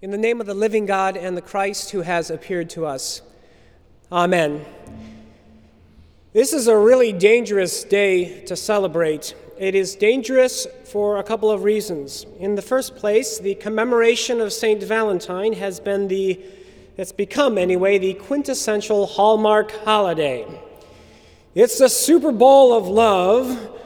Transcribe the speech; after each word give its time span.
In 0.00 0.12
the 0.12 0.16
name 0.16 0.40
of 0.40 0.46
the 0.46 0.54
living 0.54 0.86
God 0.86 1.16
and 1.16 1.36
the 1.36 1.42
Christ 1.42 1.90
who 1.90 2.02
has 2.02 2.30
appeared 2.30 2.70
to 2.70 2.86
us. 2.86 3.20
Amen. 4.12 4.64
This 6.32 6.52
is 6.52 6.68
a 6.68 6.76
really 6.76 7.12
dangerous 7.12 7.82
day 7.82 8.44
to 8.44 8.54
celebrate. 8.54 9.34
It 9.58 9.74
is 9.74 9.96
dangerous 9.96 10.68
for 10.84 11.16
a 11.16 11.24
couple 11.24 11.50
of 11.50 11.64
reasons. 11.64 12.26
In 12.38 12.54
the 12.54 12.62
first 12.62 12.94
place, 12.94 13.40
the 13.40 13.56
commemoration 13.56 14.40
of 14.40 14.52
St. 14.52 14.80
Valentine 14.84 15.54
has 15.54 15.80
been 15.80 16.06
the, 16.06 16.40
it's 16.96 17.10
become 17.10 17.58
anyway, 17.58 17.98
the 17.98 18.14
quintessential 18.14 19.04
Hallmark 19.04 19.72
holiday. 19.82 20.46
It's 21.56 21.78
the 21.78 21.88
Super 21.88 22.30
Bowl 22.30 22.72
of 22.72 22.86
love 22.86 23.77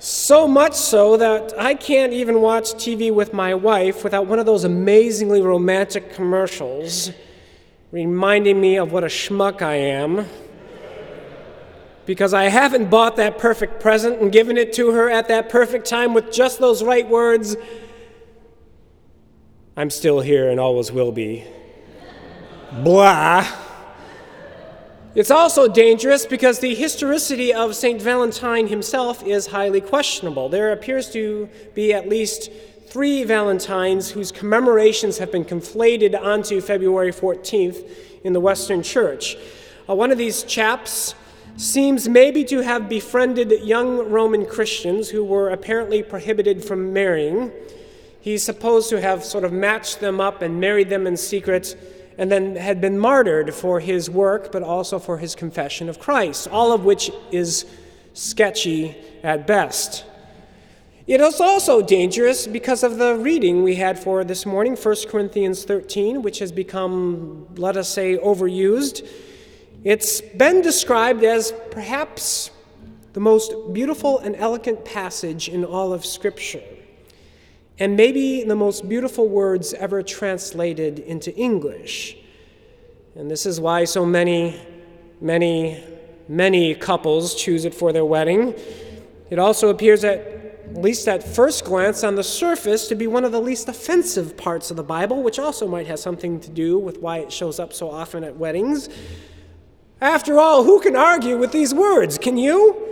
so 0.00 0.48
much 0.48 0.72
so 0.72 1.18
that 1.18 1.52
I 1.58 1.74
can't 1.74 2.14
even 2.14 2.40
watch 2.40 2.72
TV 2.72 3.12
with 3.12 3.34
my 3.34 3.54
wife 3.54 4.02
without 4.02 4.26
one 4.26 4.38
of 4.38 4.46
those 4.46 4.64
amazingly 4.64 5.42
romantic 5.42 6.14
commercials 6.14 7.12
reminding 7.92 8.58
me 8.58 8.76
of 8.78 8.92
what 8.92 9.04
a 9.04 9.08
schmuck 9.08 9.60
I 9.60 9.74
am 9.74 10.26
because 12.06 12.32
I 12.32 12.44
haven't 12.44 12.88
bought 12.88 13.16
that 13.16 13.36
perfect 13.36 13.78
present 13.80 14.22
and 14.22 14.32
given 14.32 14.56
it 14.56 14.72
to 14.74 14.90
her 14.92 15.10
at 15.10 15.28
that 15.28 15.50
perfect 15.50 15.86
time 15.86 16.14
with 16.14 16.32
just 16.32 16.60
those 16.60 16.82
right 16.82 17.06
words. 17.06 17.56
I'm 19.76 19.90
still 19.90 20.20
here 20.20 20.48
and 20.48 20.58
always 20.58 20.90
will 20.90 21.12
be. 21.12 21.44
Blah. 22.72 23.46
It's 25.12 25.32
also 25.32 25.66
dangerous 25.66 26.24
because 26.24 26.60
the 26.60 26.72
historicity 26.72 27.52
of 27.52 27.74
St. 27.74 28.00
Valentine 28.00 28.68
himself 28.68 29.26
is 29.26 29.48
highly 29.48 29.80
questionable. 29.80 30.48
There 30.48 30.70
appears 30.70 31.10
to 31.12 31.48
be 31.74 31.92
at 31.92 32.08
least 32.08 32.48
three 32.86 33.24
Valentines 33.24 34.12
whose 34.12 34.30
commemorations 34.30 35.18
have 35.18 35.32
been 35.32 35.44
conflated 35.44 36.16
onto 36.16 36.60
February 36.60 37.10
14th 37.10 37.84
in 38.22 38.32
the 38.32 38.38
Western 38.38 38.84
Church. 38.84 39.36
Uh, 39.88 39.96
one 39.96 40.12
of 40.12 40.18
these 40.18 40.44
chaps 40.44 41.16
seems 41.56 42.08
maybe 42.08 42.44
to 42.44 42.60
have 42.60 42.88
befriended 42.88 43.50
young 43.64 44.08
Roman 44.08 44.46
Christians 44.46 45.08
who 45.08 45.24
were 45.24 45.50
apparently 45.50 46.04
prohibited 46.04 46.64
from 46.64 46.92
marrying. 46.92 47.50
He's 48.20 48.44
supposed 48.44 48.88
to 48.90 49.00
have 49.00 49.24
sort 49.24 49.42
of 49.42 49.52
matched 49.52 49.98
them 49.98 50.20
up 50.20 50.40
and 50.40 50.60
married 50.60 50.88
them 50.88 51.08
in 51.08 51.16
secret 51.16 51.74
and 52.20 52.30
then 52.30 52.54
had 52.54 52.82
been 52.82 52.98
martyred 52.98 53.54
for 53.54 53.80
his 53.80 54.10
work, 54.10 54.52
but 54.52 54.62
also 54.62 54.98
for 54.98 55.16
his 55.16 55.34
confession 55.34 55.88
of 55.88 55.98
Christ, 55.98 56.46
all 56.48 56.70
of 56.70 56.84
which 56.84 57.10
is 57.32 57.64
sketchy 58.12 58.94
at 59.22 59.46
best. 59.46 60.04
It 61.06 61.22
is 61.22 61.40
also 61.40 61.80
dangerous 61.80 62.46
because 62.46 62.82
of 62.82 62.98
the 62.98 63.16
reading 63.16 63.62
we 63.62 63.76
had 63.76 63.98
for 63.98 64.22
this 64.22 64.44
morning, 64.44 64.76
1 64.76 64.96
Corinthians 65.08 65.64
13, 65.64 66.20
which 66.20 66.40
has 66.40 66.52
become, 66.52 67.46
let 67.56 67.78
us 67.78 67.88
say, 67.88 68.18
overused. 68.18 69.08
It's 69.82 70.20
been 70.20 70.60
described 70.60 71.24
as 71.24 71.54
perhaps 71.70 72.50
the 73.14 73.20
most 73.20 73.54
beautiful 73.72 74.18
and 74.18 74.36
elegant 74.36 74.84
passage 74.84 75.48
in 75.48 75.64
all 75.64 75.94
of 75.94 76.04
Scripture 76.04 76.60
and 77.78 77.96
maybe 77.96 78.44
the 78.44 78.56
most 78.56 78.88
beautiful 78.88 79.28
words 79.28 79.72
ever 79.74 80.02
translated 80.02 80.98
into 80.98 81.34
English. 81.34 82.16
And 83.14 83.30
this 83.30 83.46
is 83.46 83.60
why 83.60 83.84
so 83.84 84.04
many, 84.04 84.60
many, 85.20 85.82
many 86.28 86.74
couples 86.74 87.34
choose 87.34 87.64
it 87.64 87.74
for 87.74 87.92
their 87.92 88.04
wedding. 88.04 88.54
It 89.30 89.38
also 89.38 89.70
appears 89.70 90.04
at, 90.04 90.18
at 90.18 90.76
least 90.76 91.08
at 91.08 91.22
first 91.22 91.64
glance 91.64 92.04
on 92.04 92.14
the 92.14 92.22
surface 92.22 92.88
to 92.88 92.94
be 92.94 93.06
one 93.06 93.24
of 93.24 93.32
the 93.32 93.40
least 93.40 93.68
offensive 93.68 94.36
parts 94.36 94.70
of 94.70 94.76
the 94.76 94.82
Bible, 94.82 95.22
which 95.22 95.38
also 95.38 95.66
might 95.66 95.86
have 95.86 95.98
something 95.98 96.38
to 96.40 96.50
do 96.50 96.78
with 96.78 96.98
why 96.98 97.18
it 97.18 97.32
shows 97.32 97.58
up 97.58 97.72
so 97.72 97.90
often 97.90 98.24
at 98.24 98.36
weddings. 98.36 98.88
After 100.00 100.38
all, 100.38 100.64
who 100.64 100.80
can 100.80 100.96
argue 100.96 101.36
with 101.36 101.52
these 101.52 101.74
words? 101.74 102.18
Can 102.18 102.36
you? 102.36 102.89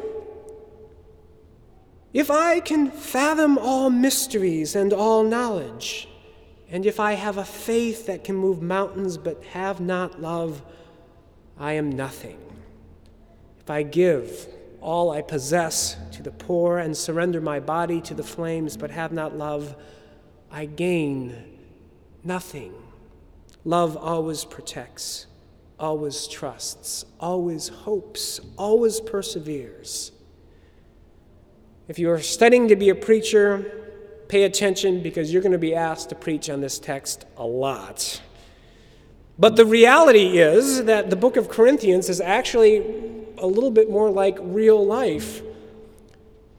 If 2.13 2.31
I 2.31 2.61
can 2.61 2.91
fathom 2.91 3.59
all 3.59 3.91
mysteries 3.91 4.75
and 4.75 4.93
all 4.93 5.23
knowledge, 5.25 6.09
and 6.71 6.87
if 6.87 6.99
I 6.99 7.13
have 7.13 7.37
a 7.37 7.45
faith 7.45 8.07
that 8.07 8.25
can 8.25 8.35
move 8.35 8.63
mountains 8.63 9.17
but 9.17 9.43
have 9.45 9.81
not 9.81 10.21
love, 10.21 10.63
I 11.59 11.75
am 11.75 11.91
nothing. 11.91 12.39
If 13.61 13.71
I 13.71 13.83
give 13.83 14.47
all 14.81 15.11
I 15.11 15.21
possess 15.23 15.97
to 16.13 16.23
the 16.23 16.31
poor 16.31 16.79
and 16.79 16.97
surrender 16.97 17.41
my 17.41 17.61
body 17.61 18.01
to 18.03 18.15
the 18.15 18.23
flames 18.23 18.77
but 18.77 18.91
have 18.91 19.13
not 19.13 19.37
love, 19.37 19.77
I 20.51 20.65
gain 20.65 21.59
nothing. 22.25 22.73
Love 23.65 23.97
always 23.97 24.45
protects, 24.45 25.27
always 25.79 26.27
trusts, 26.27 27.05
always 27.21 27.69
hopes, 27.69 28.41
always 28.57 29.01
perseveres. 29.01 30.13
If 31.89 31.99
you 31.99 32.11
are 32.11 32.21
studying 32.21 32.69
to 32.69 32.77
be 32.77 32.91
a 32.91 32.95
preacher, 32.95 33.87
pay 34.29 34.43
attention 34.45 35.03
because 35.03 35.33
you're 35.33 35.41
going 35.41 35.53
to 35.53 35.59
be 35.59 35.75
asked 35.75 36.11
to 36.11 36.15
preach 36.15 36.51
on 36.51 36.61
this 36.61 36.79
text 36.79 37.25
a 37.39 37.47
lot. 37.47 38.21
But 39.39 39.57
the 39.57 39.65
reality 39.65 40.37
is 40.39 40.85
that 40.85 41.09
the 41.09 41.17
book 41.17 41.39
of 41.39 41.49
Corinthians 41.49 42.11
is 42.11 42.21
actually 42.21 42.81
a 43.39 43.47
little 43.47 43.71
bit 43.71 43.89
more 43.89 44.11
like 44.11 44.37
real 44.39 44.85
life 44.85 45.41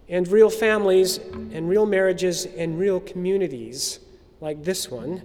and 0.07 0.28
real 0.28 0.50
families 0.50 1.18
and 1.18 1.69
real 1.69 1.85
marriages 1.85 2.47
and 2.47 2.79
real 2.79 3.00
communities 3.00 4.00
like 4.41 4.63
this 4.63 4.89
one. 4.89 5.22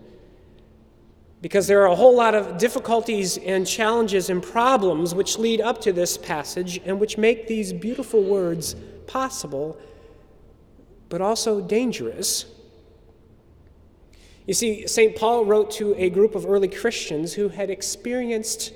Because 1.41 1.67
there 1.67 1.81
are 1.81 1.89
a 1.89 1.97
whole 1.97 2.15
lot 2.15 2.35
of 2.35 2.59
difficulties 2.59 3.39
and 3.39 3.67
challenges 3.67 4.29
and 4.29 4.43
problems 4.43 5.15
which 5.15 5.39
lead 5.39 5.63
up 5.63 5.81
to 5.81 5.95
this 5.95 6.19
passage 6.19 6.79
and 6.85 7.01
which 7.01 7.17
make 7.17 7.47
these 7.47 7.73
beautiful 7.73 8.23
words 8.23 8.77
possible 9.07 9.79
but 11.09 11.21
also 11.21 11.61
dangerous. 11.61 12.47
You 14.47 14.55
see, 14.55 14.87
St. 14.87 15.17
Paul 15.17 15.45
wrote 15.45 15.71
to 15.73 15.95
a 15.97 16.11
group 16.11 16.35
of 16.35 16.45
early 16.47 16.69
Christians 16.69 17.35
who 17.35 17.49
had 17.49 17.71
experienced 17.71 18.73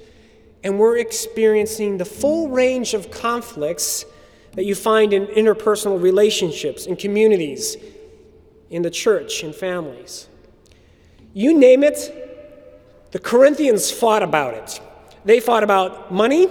and 0.65 0.79
were 0.79 0.97
experiencing 0.97 1.99
the 1.99 2.05
full 2.05 2.49
range 2.49 2.95
of 2.95 3.11
conflicts 3.11 4.05
that 4.55 4.65
you 4.65 4.75
find 4.75 5.13
in 5.13 5.27
interpersonal 5.27 6.01
relationships, 6.01 6.87
in 6.87 6.97
communities, 6.97 7.77
in 8.71 8.83
the 8.83 8.91
church, 8.91 9.45
in 9.45 9.53
families. 9.53 10.27
You 11.33 11.57
name 11.57 11.85
it, 11.85 13.09
the 13.13 13.19
Corinthians 13.19 13.91
fought 13.91 14.23
about 14.23 14.55
it. 14.55 14.81
They 15.25 15.41
fought 15.41 15.63
about 15.63 16.13
money, 16.13 16.49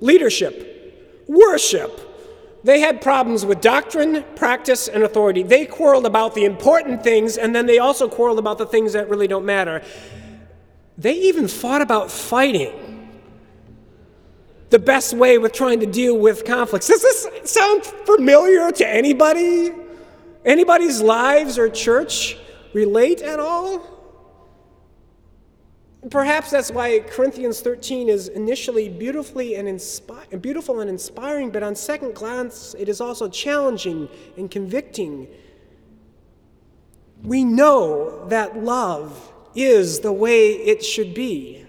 leadership, 0.00 1.24
worship, 1.26 2.07
they 2.64 2.80
had 2.80 3.00
problems 3.00 3.46
with 3.46 3.60
doctrine, 3.60 4.24
practice, 4.34 4.88
and 4.88 5.02
authority. 5.04 5.42
They 5.42 5.64
quarreled 5.64 6.06
about 6.06 6.34
the 6.34 6.44
important 6.44 7.04
things, 7.04 7.36
and 7.36 7.54
then 7.54 7.66
they 7.66 7.78
also 7.78 8.08
quarreled 8.08 8.38
about 8.38 8.58
the 8.58 8.66
things 8.66 8.92
that 8.94 9.08
really 9.08 9.28
don't 9.28 9.44
matter. 9.44 9.82
They 10.96 11.14
even 11.14 11.46
fought 11.46 11.82
about 11.82 12.10
fighting. 12.10 13.10
The 14.70 14.78
best 14.78 15.14
way 15.14 15.38
with 15.38 15.52
trying 15.52 15.80
to 15.80 15.86
deal 15.86 16.18
with 16.18 16.44
conflicts. 16.44 16.88
Does 16.88 17.00
this 17.00 17.28
sound 17.50 17.84
familiar 17.84 18.70
to 18.72 18.86
anybody? 18.86 19.72
Anybody's 20.44 21.00
lives 21.00 21.58
or 21.58 21.68
church 21.68 22.36
relate 22.74 23.22
at 23.22 23.40
all? 23.40 23.97
Perhaps 26.10 26.50
that's 26.50 26.70
why 26.70 27.00
Corinthians 27.00 27.60
13 27.60 28.08
is 28.08 28.28
initially 28.28 28.88
beautifully 28.88 29.56
and 29.56 29.68
inspi- 29.68 30.40
beautiful 30.40 30.80
and 30.80 30.88
inspiring, 30.88 31.50
but 31.50 31.62
on 31.62 31.74
second 31.74 32.14
glance, 32.14 32.74
it 32.78 32.88
is 32.88 33.00
also 33.00 33.28
challenging 33.28 34.08
and 34.36 34.50
convicting. 34.50 35.28
We 37.22 37.44
know 37.44 38.26
that 38.28 38.62
love 38.62 39.32
is 39.54 40.00
the 40.00 40.12
way 40.12 40.52
it 40.52 40.84
should 40.84 41.14
be. 41.14 41.66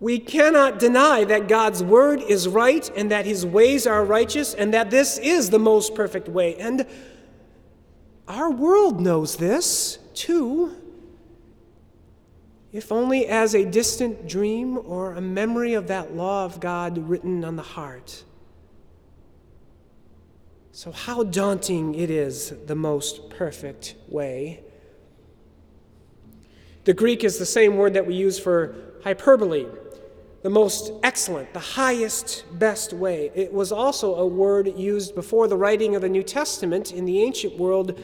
We 0.00 0.18
cannot 0.18 0.78
deny 0.78 1.24
that 1.24 1.48
God's 1.48 1.82
word 1.82 2.20
is 2.20 2.48
right 2.48 2.90
and 2.96 3.10
that 3.10 3.24
his 3.24 3.46
ways 3.46 3.86
are 3.86 4.04
righteous 4.04 4.52
and 4.52 4.74
that 4.74 4.90
this 4.90 5.18
is 5.18 5.50
the 5.50 5.58
most 5.58 5.94
perfect 5.94 6.28
way. 6.28 6.56
And 6.56 6.84
our 8.28 8.50
world 8.50 9.00
knows 9.00 9.36
this 9.36 9.98
too 10.14 10.76
if 12.74 12.90
only 12.90 13.28
as 13.28 13.54
a 13.54 13.64
distant 13.64 14.28
dream 14.28 14.76
or 14.76 15.14
a 15.14 15.20
memory 15.20 15.74
of 15.74 15.86
that 15.86 16.16
law 16.16 16.44
of 16.44 16.58
God 16.58 16.98
written 16.98 17.44
on 17.44 17.54
the 17.54 17.62
heart. 17.62 18.24
So, 20.72 20.90
how 20.90 21.22
daunting 21.22 21.94
it 21.94 22.10
is, 22.10 22.52
the 22.66 22.74
most 22.74 23.30
perfect 23.30 23.94
way. 24.08 24.64
The 26.82 26.92
Greek 26.92 27.22
is 27.22 27.38
the 27.38 27.46
same 27.46 27.76
word 27.76 27.94
that 27.94 28.08
we 28.08 28.16
use 28.16 28.40
for 28.40 28.74
hyperbole, 29.04 29.66
the 30.42 30.50
most 30.50 30.90
excellent, 31.04 31.52
the 31.52 31.60
highest, 31.60 32.44
best 32.58 32.92
way. 32.92 33.30
It 33.36 33.52
was 33.52 33.70
also 33.70 34.16
a 34.16 34.26
word 34.26 34.76
used 34.76 35.14
before 35.14 35.46
the 35.46 35.56
writing 35.56 35.94
of 35.94 36.02
the 36.02 36.08
New 36.08 36.24
Testament 36.24 36.90
in 36.90 37.04
the 37.04 37.22
ancient 37.22 37.56
world 37.56 38.00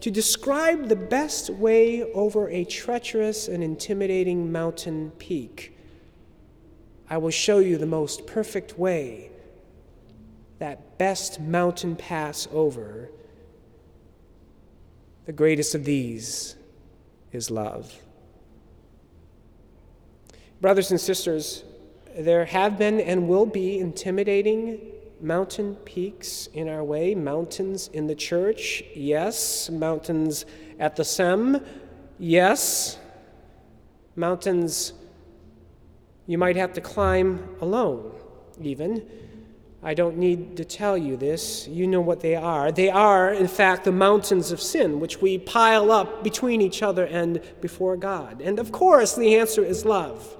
to 0.00 0.10
describe 0.10 0.88
the 0.88 0.96
best 0.96 1.50
way 1.50 2.02
over 2.12 2.48
a 2.48 2.64
treacherous 2.64 3.48
and 3.48 3.62
intimidating 3.62 4.52
mountain 4.52 5.10
peak. 5.18 5.76
I 7.08 7.18
will 7.18 7.30
show 7.30 7.58
you 7.58 7.78
the 7.78 7.86
most 7.86 8.26
perfect 8.26 8.78
way, 8.78 9.30
that 10.58 10.98
best 10.98 11.40
mountain 11.40 11.96
pass 11.96 12.48
over. 12.52 13.10
The 15.26 15.32
greatest 15.32 15.74
of 15.74 15.84
these 15.84 16.56
is 17.32 17.50
love. 17.50 17.94
Brothers 20.60 20.90
and 20.90 21.00
sisters, 21.00 21.64
there 22.16 22.44
have 22.44 22.78
been 22.78 23.00
and 23.00 23.28
will 23.28 23.46
be 23.46 23.78
intimidating 23.78 24.80
mountain 25.24 25.74
peaks 25.76 26.46
in 26.52 26.68
our 26.68 26.84
way, 26.84 27.14
mountains 27.14 27.88
in 27.92 28.06
the 28.06 28.14
church, 28.14 28.84
yes, 28.94 29.70
mountains 29.70 30.44
at 30.78 30.96
the 30.96 31.04
SEM, 31.04 31.64
yes, 32.18 32.98
mountains 34.14 34.92
you 36.26 36.38
might 36.38 36.56
have 36.56 36.72
to 36.74 36.80
climb 36.80 37.56
alone, 37.60 38.12
even. 38.60 39.06
I 39.82 39.92
don't 39.92 40.16
need 40.16 40.56
to 40.56 40.64
tell 40.64 40.96
you 40.96 41.18
this. 41.18 41.68
You 41.68 41.86
know 41.86 42.00
what 42.00 42.20
they 42.20 42.34
are. 42.34 42.72
They 42.72 42.88
are, 42.88 43.30
in 43.30 43.48
fact, 43.48 43.84
the 43.84 43.92
mountains 43.92 44.50
of 44.50 44.60
sin, 44.62 45.00
which 45.00 45.20
we 45.20 45.36
pile 45.36 45.92
up 45.92 46.24
between 46.24 46.62
each 46.62 46.82
other 46.82 47.04
and 47.04 47.42
before 47.60 47.98
God. 47.98 48.40
And 48.40 48.58
of 48.58 48.72
course, 48.72 49.14
the 49.14 49.36
answer 49.36 49.62
is 49.62 49.84
love. 49.84 50.34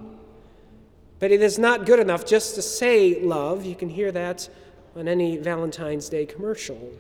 But 1.18 1.30
it 1.30 1.42
is 1.42 1.58
not 1.58 1.84
good 1.84 1.98
enough 1.98 2.24
just 2.24 2.54
to 2.54 2.62
say 2.62 3.20
love. 3.20 3.66
You 3.66 3.74
can 3.74 3.90
hear 3.90 4.10
that 4.12 4.48
on 4.96 5.08
any 5.08 5.36
Valentine's 5.36 6.08
Day 6.08 6.26
commercial. 6.26 6.92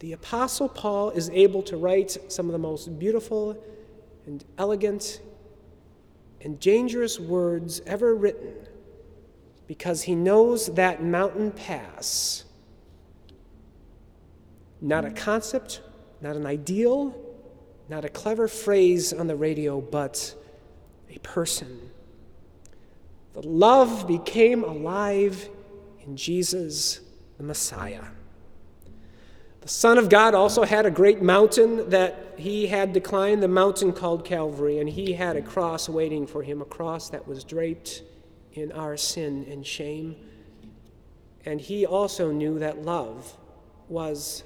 The 0.00 0.12
Apostle 0.12 0.68
Paul 0.68 1.10
is 1.10 1.28
able 1.30 1.62
to 1.64 1.76
write 1.76 2.16
some 2.28 2.46
of 2.46 2.52
the 2.52 2.58
most 2.58 2.98
beautiful 2.98 3.62
and 4.26 4.44
elegant 4.58 5.20
and 6.40 6.58
dangerous 6.58 7.20
words 7.20 7.82
ever 7.86 8.14
written 8.14 8.54
because 9.66 10.02
he 10.02 10.14
knows 10.14 10.66
that 10.74 11.02
mountain 11.02 11.52
pass. 11.52 12.44
Not 14.80 15.04
a 15.04 15.10
concept, 15.10 15.82
not 16.20 16.34
an 16.34 16.46
ideal, 16.46 17.14
not 17.88 18.04
a 18.04 18.08
clever 18.08 18.48
phrase 18.48 19.12
on 19.12 19.26
the 19.26 19.36
radio, 19.36 19.80
but 19.80 20.34
a 21.14 21.18
person. 21.18 21.90
The 23.34 23.46
love 23.46 24.06
became 24.06 24.64
alive 24.64 25.48
in 26.04 26.16
Jesus, 26.16 27.00
the 27.36 27.44
Messiah. 27.44 28.04
The 29.60 29.68
Son 29.68 29.98
of 29.98 30.08
God 30.08 30.34
also 30.34 30.64
had 30.64 30.86
a 30.86 30.90
great 30.90 31.22
mountain 31.22 31.90
that 31.90 32.34
he 32.38 32.66
had 32.66 32.94
to 32.94 33.00
climb, 33.00 33.40
the 33.40 33.48
mountain 33.48 33.92
called 33.92 34.24
Calvary, 34.24 34.78
and 34.78 34.88
he 34.88 35.12
had 35.12 35.36
a 35.36 35.42
cross 35.42 35.88
waiting 35.88 36.26
for 36.26 36.42
him, 36.42 36.62
a 36.62 36.64
cross 36.64 37.10
that 37.10 37.28
was 37.28 37.44
draped 37.44 38.02
in 38.54 38.72
our 38.72 38.96
sin 38.96 39.46
and 39.50 39.66
shame. 39.66 40.16
And 41.44 41.60
he 41.60 41.86
also 41.86 42.30
knew 42.32 42.58
that 42.58 42.82
love 42.82 43.36
was 43.88 44.44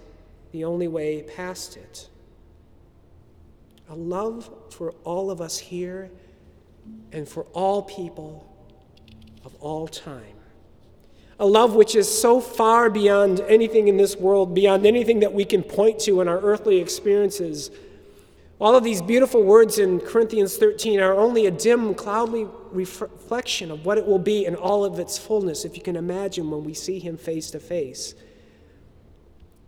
the 0.53 0.65
only 0.65 0.89
way 0.89 1.23
past 1.23 1.77
it. 1.77 2.09
A 3.89 3.95
love 3.95 4.51
for 4.71 4.93
all 5.05 5.31
of 5.31 5.41
us 5.41 5.59
here 5.59 6.11
and 7.13 7.29
for 7.29 7.45
all 7.53 7.83
people 7.83 8.54
of 9.45 9.55
all 9.61 9.87
time. 9.87 10.35
A 11.39 11.47
love 11.47 11.75
which 11.75 11.97
is 11.97 12.09
so 12.21 12.41
far 12.41 12.89
beyond 12.89 13.41
anything 13.41 13.89
in 13.89 13.97
this 13.97 14.17
world, 14.17 14.55
beyond 14.55 14.87
anything 14.87 15.21
that 15.21 15.33
we 15.33 15.45
can 15.45 15.63
point 15.63 15.99
to 16.01 16.21
in 16.21 16.29
our 16.29 16.41
earthly 16.41 16.79
experiences. 16.79 17.71
All 18.61 18.77
of 18.77 18.85
these 18.85 19.03
beautiful 19.03 19.43
words 19.43 19.79
in 19.79 19.99
Corinthians 19.99 20.57
13 20.57 21.01
are 21.01 21.15
only 21.15 21.47
a 21.47 21.51
dim, 21.51 21.95
cloudy 21.95 22.47
reflection 22.71 23.71
of 23.73 23.85
what 23.85 23.99
it 23.99 24.07
will 24.07 24.21
be 24.21 24.47
in 24.47 24.55
all 24.55 24.85
of 24.85 24.99
its 24.99 25.19
fullness, 25.19 25.65
if 25.65 25.77
you 25.77 25.83
can 25.83 25.97
imagine 25.97 26.51
when 26.51 26.63
we 26.63 26.73
see 26.73 27.01
Him 27.01 27.17
face 27.17 27.51
to 27.51 27.61
face. 27.61 28.15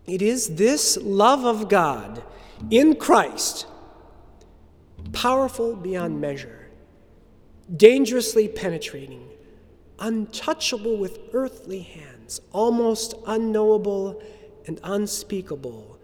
It 0.07 0.23
is 0.23 0.55
this 0.55 0.97
love 0.99 1.45
of 1.45 1.69
God 1.69 2.23
in 2.71 2.95
Christ, 2.95 3.67
powerful 5.13 5.75
beyond 5.75 6.21
measure, 6.21 6.69
dangerously 7.77 8.47
penetrating, 8.47 9.29
untouchable 9.99 10.97
with 10.97 11.19
earthly 11.33 11.81
hands, 11.81 12.41
almost 12.53 13.15
unknowable 13.27 14.23
and 14.67 14.81
unspeakable, 14.83 15.99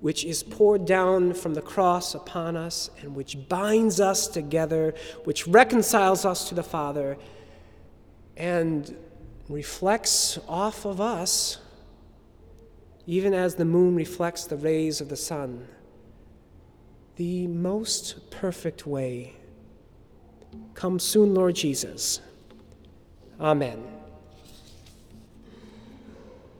which 0.00 0.24
is 0.24 0.42
poured 0.42 0.84
down 0.84 1.32
from 1.34 1.54
the 1.54 1.62
cross 1.62 2.14
upon 2.14 2.56
us 2.56 2.90
and 3.00 3.14
which 3.14 3.48
binds 3.48 4.00
us 4.00 4.28
together, 4.28 4.94
which 5.24 5.46
reconciles 5.46 6.24
us 6.24 6.48
to 6.48 6.54
the 6.54 6.62
Father, 6.62 7.16
and 8.36 8.96
reflects 9.48 10.38
off 10.48 10.84
of 10.84 11.00
us, 11.00 11.58
even 13.06 13.34
as 13.34 13.54
the 13.54 13.64
moon 13.64 13.94
reflects 13.94 14.46
the 14.46 14.56
rays 14.56 15.00
of 15.00 15.08
the 15.08 15.16
sun. 15.16 15.66
The 17.16 17.46
most 17.46 18.30
perfect 18.30 18.86
way. 18.86 19.36
Come 20.74 20.98
soon, 20.98 21.34
Lord 21.34 21.54
Jesus. 21.54 22.20
Amen. 23.40 24.03